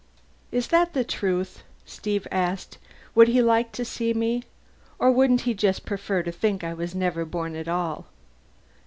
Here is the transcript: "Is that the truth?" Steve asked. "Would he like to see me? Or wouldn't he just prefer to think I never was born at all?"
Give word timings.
"Is 0.51 0.69
that 0.69 0.93
the 0.95 1.03
truth?" 1.03 1.61
Steve 1.85 2.27
asked. 2.31 2.79
"Would 3.13 3.27
he 3.27 3.39
like 3.39 3.71
to 3.73 3.85
see 3.85 4.15
me? 4.15 4.41
Or 4.97 5.11
wouldn't 5.11 5.41
he 5.41 5.53
just 5.53 5.85
prefer 5.85 6.23
to 6.23 6.31
think 6.31 6.63
I 6.63 6.73
never 6.95 7.21
was 7.23 7.29
born 7.29 7.55
at 7.55 7.67
all?" 7.67 8.07